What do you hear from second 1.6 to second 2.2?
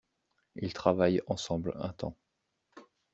un temps.